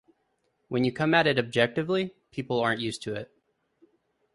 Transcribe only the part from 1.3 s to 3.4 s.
objectively, people aren't used to it.